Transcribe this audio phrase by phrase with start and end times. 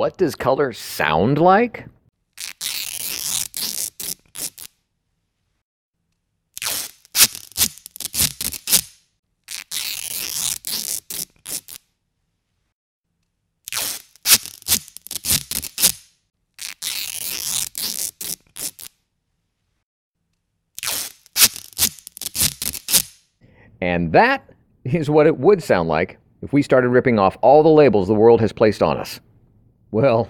[0.00, 1.84] What does color sound like?
[23.82, 24.48] And that
[24.84, 28.14] is what it would sound like if we started ripping off all the labels the
[28.14, 29.20] world has placed on us.
[29.92, 30.28] Well,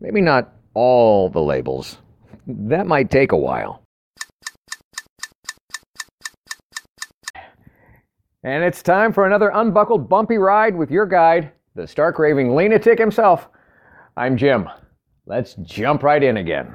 [0.00, 1.98] maybe not all the labels.
[2.46, 3.82] That might take a while.
[8.42, 12.98] And it's time for another unbuckled bumpy ride with your guide, the stark raving lunatic
[12.98, 13.48] himself.
[14.16, 14.68] I'm Jim.
[15.26, 16.74] Let's jump right in again.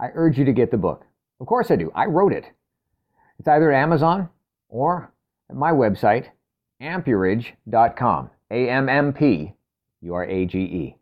[0.00, 1.04] I urge you to get the book.
[1.40, 1.90] Of course I do.
[1.94, 2.46] I wrote it.
[3.38, 4.28] It's either at Amazon
[4.68, 5.12] or
[5.50, 6.26] at my website,
[6.80, 8.30] ammpurage.com.
[8.50, 9.54] A M M P
[10.02, 10.96] U R A G E.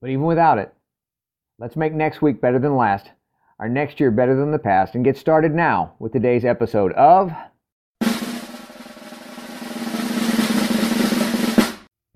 [0.00, 0.72] But even without it,
[1.58, 3.10] let's make next week better than last,
[3.58, 7.32] our next year better than the past, and get started now with today's episode of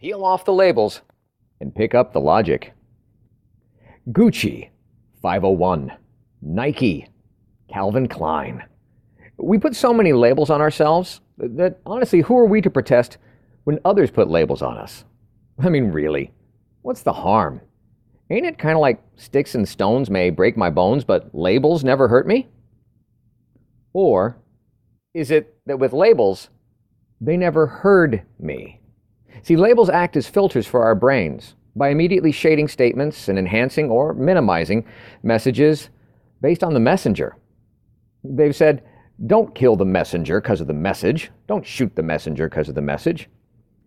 [0.03, 1.00] Peel off the labels
[1.61, 2.72] and pick up the logic.
[4.11, 4.70] Gucci
[5.23, 5.92] 501.
[6.42, 7.09] Nike,
[7.73, 8.65] Calvin Klein.
[9.39, 13.19] We put so many labels on ourselves that honestly, who are we to protest
[13.65, 15.05] when others put labels on us?
[15.59, 16.33] I mean, really,
[16.83, 17.60] what's the harm?
[18.31, 22.09] Ain't it kind of like sticks and stones may break my bones, but labels never
[22.09, 22.49] hurt me?
[23.93, 24.37] Or
[25.15, 26.49] is it that with labels,
[27.21, 28.81] they never heard me?
[29.43, 34.15] See, labels act as filters for our brains by immediately shading statements and enhancing or
[34.15, 34.84] minimizing
[35.22, 35.88] messages
[36.41, 37.37] based on the messenger.
[38.25, 38.83] They've said,
[39.27, 41.31] don't kill the messenger because of the message.
[41.47, 43.28] Don't shoot the messenger because of the message.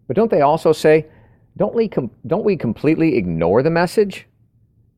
[0.08, 1.08] But don't they also say,
[1.58, 4.28] don't we, com- don't we completely ignore the message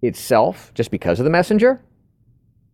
[0.02, 1.82] itself just because of the messenger?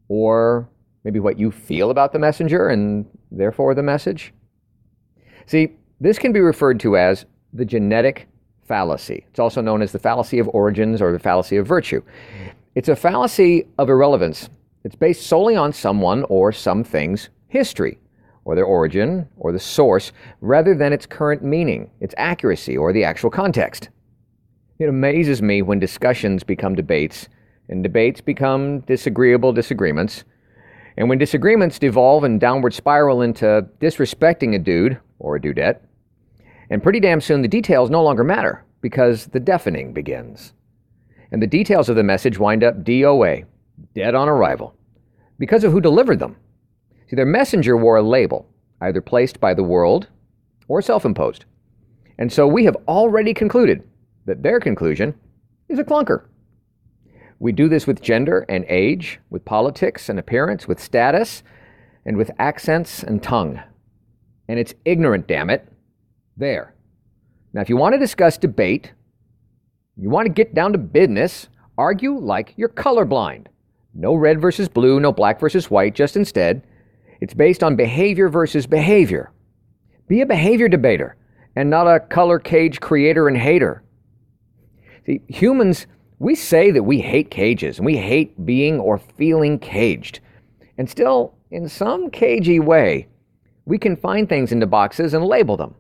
[0.10, 0.70] Or
[1.04, 4.34] maybe what you feel about the messenger and therefore the message?
[5.46, 8.28] See, this can be referred to as the genetic
[8.66, 9.26] fallacy.
[9.30, 12.02] It's also known as the fallacy of origins or the fallacy of virtue.
[12.76, 14.50] It's a fallacy of irrelevance
[14.84, 18.00] it's based solely on someone or something's history,
[18.44, 23.06] or their origin, or the source, rather than its current meaning, its accuracy, or the
[23.06, 23.90] actual context.
[24.80, 27.30] It amazes me when discussions become debates,
[27.70, 30.26] and debates become disagreeable disagreements,
[30.98, 35.80] and when disagreements devolve and downward spiral into disrespecting a dude or a dudette,
[36.74, 40.54] and pretty damn soon the details no longer matter because the deafening begins.
[41.32, 43.46] And the details of the message wind up DOA,
[43.94, 44.76] dead on arrival,
[45.38, 46.36] because of who delivered them.
[47.08, 48.50] See, their messenger wore a label,
[48.82, 50.08] either placed by the world
[50.68, 51.46] or self imposed.
[52.18, 53.88] And so we have already concluded
[54.26, 55.14] that their conclusion
[55.70, 56.26] is a clunker.
[57.38, 61.44] We do this with gender and age, with politics and appearance, with status,
[62.04, 63.62] and with accents and tongue.
[64.48, 65.68] And it's ignorant, damn it.
[66.38, 66.76] There.
[67.54, 68.94] Now, if you want to discuss debate,
[69.96, 73.48] you want to get down to business, argue like you're colorblind.
[73.94, 76.64] No red versus blue, no black versus white, just instead,
[77.22, 79.32] it's based on behavior versus behavior.
[80.08, 81.16] Be a behavior debater
[81.56, 83.84] and not a color cage creator and hater.
[85.06, 85.88] See, humans,
[86.20, 90.20] we say that we hate cages and we hate being or feeling caged.
[90.78, 93.08] And still, in some cagey way,
[93.66, 95.76] we can find things into boxes and label them,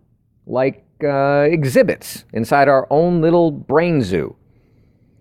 [0.45, 4.35] like uh, exhibits inside our own little brain zoo.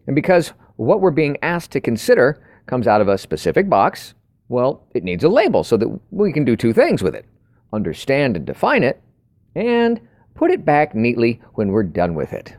[0.07, 4.15] And because what we're being asked to consider comes out of a specific box,
[4.49, 7.27] well, it needs a label so that we can do two things with it
[7.73, 9.03] understand and define it,
[9.55, 10.01] and
[10.35, 12.55] put it back neatly when we're done with it.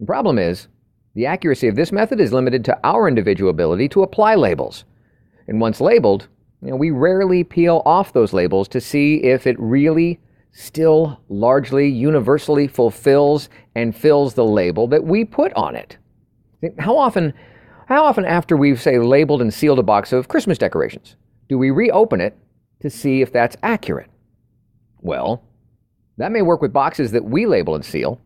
[0.00, 0.68] The problem is,
[1.14, 4.84] the accuracy of this method is limited to our individual ability to apply labels.
[5.46, 6.28] And once labeled,
[6.62, 10.20] you know, we rarely peel off those labels to see if it really
[10.52, 15.96] still largely universally fulfills and fills the label that we put on it.
[16.78, 17.32] How often,
[17.88, 21.16] how often after we've, say, labeled and sealed a box of Christmas decorations,
[21.48, 22.36] do we reopen it
[22.80, 24.10] to see if that's accurate?
[25.00, 25.42] Well,
[26.18, 28.20] that may work with boxes that we label and seal,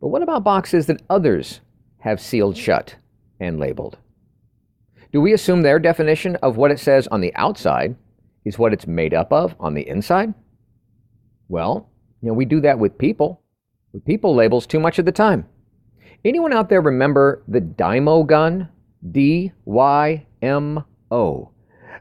[0.00, 1.60] but what about boxes that others
[1.98, 2.96] have sealed shut
[3.40, 3.98] and labeled?
[5.12, 7.96] Do we assume their definition of what it says on the outside
[8.44, 10.34] is what it's made up of on the inside?
[11.48, 11.88] Well,
[12.22, 13.42] you know, we do that with people,
[13.92, 15.46] with people labels too much of the time.
[16.24, 18.68] Anyone out there remember the Dymo gun?
[19.12, 21.50] D Y M O.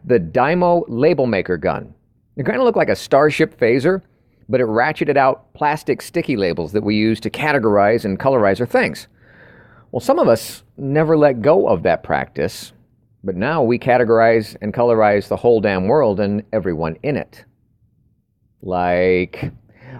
[0.05, 1.93] The Dymo label maker gun.
[2.35, 4.01] It kind of looked like a Starship phaser,
[4.49, 8.65] but it ratcheted out plastic sticky labels that we use to categorize and colorize our
[8.65, 9.07] things.
[9.91, 12.73] Well, some of us never let go of that practice,
[13.23, 17.45] but now we categorize and colorize the whole damn world and everyone in it.
[18.65, 19.51] Like,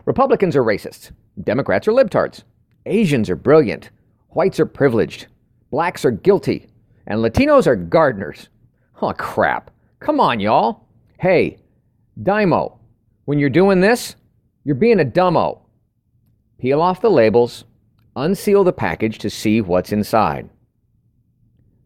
[0.06, 1.12] Republicans are racists,
[1.44, 2.44] Democrats are libtards,
[2.88, 3.92] Asians are brilliant,
[4.30, 5.28] whites are privileged,
[5.70, 6.68] blacks are guilty,
[7.06, 8.50] and Latinos are gardeners.
[9.02, 9.70] Oh, crap.
[10.00, 10.88] Come on, y'all.
[11.20, 11.58] Hey,
[12.22, 12.80] Dymo,
[13.26, 14.16] when you're doing this,
[14.64, 15.62] you're being a dumbo.
[16.58, 17.66] Peel off the labels,
[18.16, 20.50] unseal the package to see what's inside.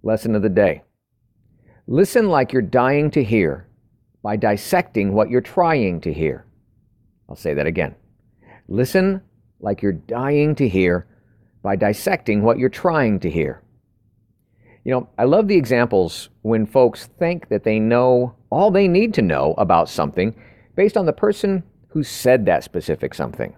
[0.02, 0.84] Lesson of the day
[1.88, 3.68] Listen like you're dying to hear
[4.24, 6.46] by dissecting what you're trying to hear.
[7.30, 7.96] I'll say that again.
[8.68, 9.22] Listen
[9.60, 11.08] like you're dying to hear
[11.62, 13.62] by dissecting what you're trying to hear.
[14.84, 19.14] You know, I love the examples when folks think that they know all they need
[19.16, 20.34] to know about something
[20.76, 23.56] based on the person who said that specific something.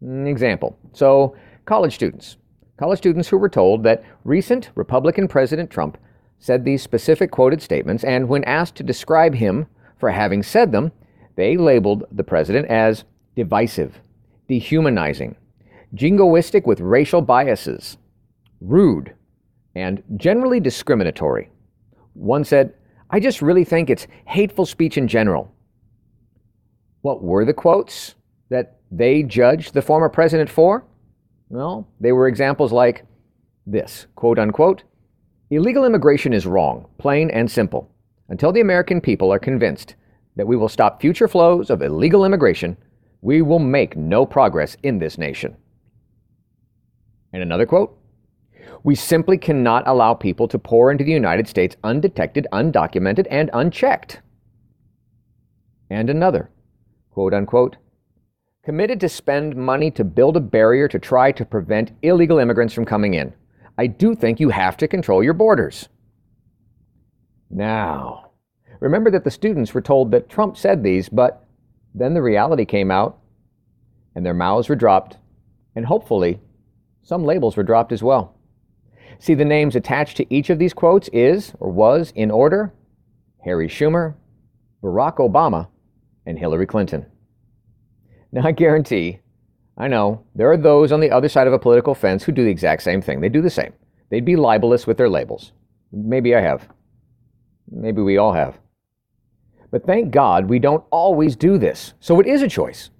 [0.00, 0.78] An example.
[0.92, 2.36] So, college students.
[2.78, 5.98] College students who were told that recent Republican President Trump
[6.38, 9.66] said these specific quoted statements, and when asked to describe him
[9.98, 10.92] for having said them,
[11.36, 13.04] they labeled the president as
[13.34, 14.00] divisive,
[14.48, 15.36] dehumanizing,
[15.94, 17.96] jingoistic with racial biases,
[18.60, 19.14] rude,
[19.74, 21.50] and generally discriminatory.
[22.14, 22.74] One said,
[23.10, 25.52] I just really think it's hateful speech in general.
[27.02, 28.14] What were the quotes
[28.48, 30.84] that they judged the former president for?
[31.48, 33.04] Well, they were examples like
[33.66, 34.82] this quote unquote,
[35.50, 37.90] illegal immigration is wrong, plain and simple.
[38.28, 39.94] Until the American people are convinced
[40.36, 42.76] that we will stop future flows of illegal immigration,
[43.20, 45.56] we will make no progress in this nation.
[47.32, 47.96] And another quote
[48.82, 54.20] We simply cannot allow people to pour into the United States undetected, undocumented, and unchecked.
[55.90, 56.50] And another,
[57.10, 57.76] quote unquote,
[58.64, 62.84] committed to spend money to build a barrier to try to prevent illegal immigrants from
[62.84, 63.32] coming in.
[63.76, 65.88] I do think you have to control your borders.
[67.50, 68.23] Now,
[68.80, 71.44] remember that the students were told that Trump said these, but
[71.94, 73.18] then the reality came out
[74.14, 75.16] and their mouths were dropped,
[75.74, 76.40] and hopefully
[77.02, 78.36] some labels were dropped as well.
[79.18, 82.72] See, the names attached to each of these quotes is, or was, in order
[83.44, 84.14] Harry Schumer,
[84.82, 85.68] Barack Obama,
[86.26, 87.06] and Hillary Clinton.
[88.32, 89.20] Now, I guarantee,
[89.76, 92.44] I know, there are those on the other side of a political fence who do
[92.44, 93.20] the exact same thing.
[93.20, 93.72] They do the same.
[94.10, 95.52] They'd be libelous with their labels.
[95.92, 96.68] Maybe I have.
[97.70, 98.58] Maybe we all have.
[99.74, 101.94] But thank God we don't always do this.
[101.98, 102.90] So it is a choice.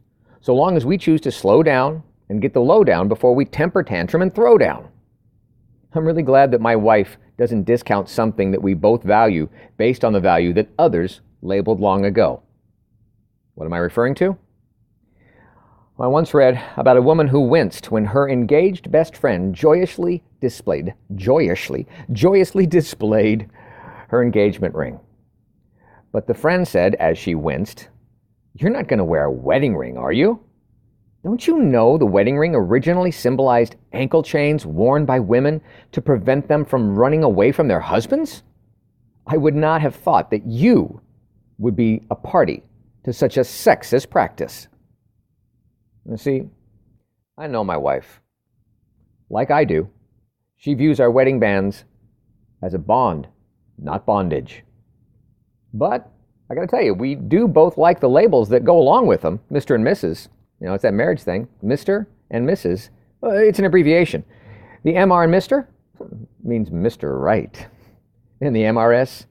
[0.40, 3.84] So long as we choose to slow down, and get the lowdown before we temper
[3.84, 4.88] tantrum and throw down.
[5.94, 10.12] I'm really glad that my wife doesn't discount something that we both value based on
[10.12, 12.42] the value that others labeled long ago.
[13.54, 14.36] What am I referring to?
[16.00, 20.94] I once read about a woman who winced when her engaged best friend joyously displayed,
[21.14, 23.48] joyously, joyously displayed
[24.08, 24.98] her engagement ring.
[26.14, 27.88] But the friend said as she winced,
[28.54, 30.38] You're not going to wear a wedding ring, are you?
[31.24, 36.46] Don't you know the wedding ring originally symbolized ankle chains worn by women to prevent
[36.46, 38.44] them from running away from their husbands?
[39.26, 41.00] I would not have thought that you
[41.58, 42.62] would be a party
[43.02, 44.68] to such a sexist practice.
[46.08, 46.44] You see,
[47.36, 48.20] I know my wife.
[49.30, 49.88] Like I do,
[50.58, 51.84] she views our wedding bands
[52.62, 53.26] as a bond,
[53.78, 54.62] not bondage.
[55.74, 56.10] But
[56.50, 59.40] I gotta tell you, we do both like the labels that go along with them,
[59.52, 59.74] Mr.
[59.74, 60.28] and Mrs.
[60.60, 61.48] You know, it's that marriage thing.
[61.62, 62.06] Mr.
[62.30, 62.90] and Mrs.
[63.20, 64.24] Well, it's an abbreviation.
[64.84, 65.66] The MR and Mr.
[66.42, 67.20] means Mr.
[67.20, 67.66] Right.
[68.40, 69.26] And the MRS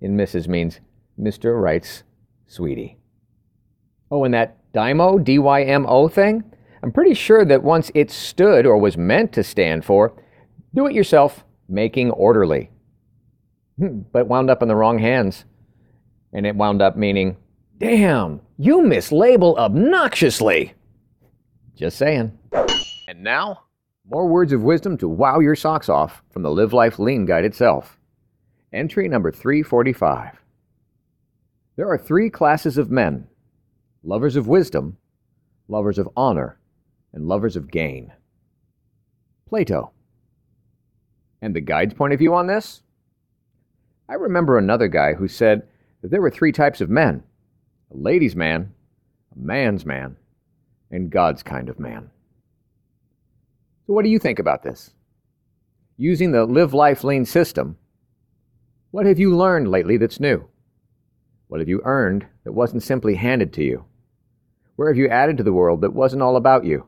[0.00, 0.48] in Mrs.
[0.48, 0.80] means
[1.18, 1.60] Mr.
[1.60, 2.04] Right's
[2.46, 2.98] sweetie.
[4.10, 6.44] Oh, and that DYMO, D-Y-M-O thing?
[6.82, 10.14] I'm pretty sure that once it stood or was meant to stand for
[10.74, 12.70] do it yourself, making orderly.
[13.78, 15.44] Hmm, but wound up in the wrong hands.
[16.32, 17.36] And it wound up meaning
[17.78, 20.74] Damn, you mislabel obnoxiously.
[21.74, 22.38] Just saying.
[23.08, 23.64] And now,
[24.04, 27.44] More words of wisdom to wow your socks off from the Live Life Lean Guide
[27.44, 27.96] itself.
[28.72, 30.42] Entry number 345.
[31.76, 33.28] There are three classes of men
[34.02, 34.96] lovers of wisdom,
[35.68, 36.58] lovers of honor,
[37.12, 38.12] and lovers of gain.
[39.48, 39.92] Plato.
[41.40, 42.82] And the guide's point of view on this?
[44.08, 45.68] I remember another guy who said
[46.02, 47.22] that there were three types of men
[47.92, 48.72] a ladies' man,
[49.34, 50.16] a man's man,
[50.90, 52.10] and God's kind of man.
[53.86, 54.92] So, what do you think about this?
[55.96, 57.76] Using the Live Life Lean system,
[58.90, 60.48] what have you learned lately that's new?
[61.48, 63.84] What have you earned that wasn't simply handed to you?
[64.76, 66.86] Where have you added to the world that wasn't all about you?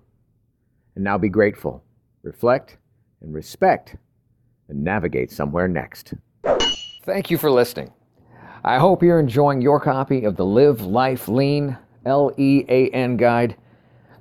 [0.94, 1.82] And now be grateful,
[2.22, 2.78] reflect,
[3.20, 3.96] and respect,
[4.68, 6.14] and navigate somewhere next.
[7.04, 7.92] Thank you for listening.
[8.64, 11.76] I hope you're enjoying your copy of the Live Life Lean
[12.06, 13.56] L E A N guide,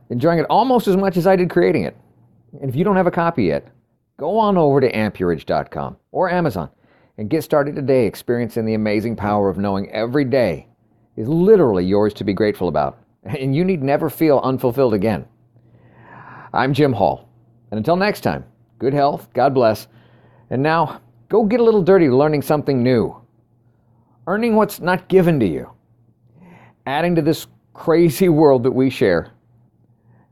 [0.09, 1.95] enjoying it almost as much as I did creating it.
[2.59, 3.67] And if you don't have a copy yet,
[4.17, 6.71] go on over to ammpurage.com or Amazon
[7.19, 10.67] and get started today experiencing the amazing power of knowing every day
[11.17, 15.23] is literally yours to be grateful about, and you need never feel unfulfilled again.
[16.51, 17.29] I'm Jim Hall,
[17.69, 18.43] and until next time,
[18.79, 19.87] good health, God bless,
[20.49, 23.20] and now go get a little dirty learning something new,
[24.31, 25.69] earning what's not given to you,
[26.85, 29.29] adding to this crazy world that we share,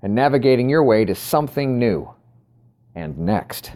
[0.01, 2.09] and navigating your way to something new
[2.95, 3.73] and next.